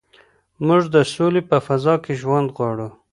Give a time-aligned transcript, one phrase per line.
[0.67, 2.89] موږ د سولې په فضا کي ژوند غواړو.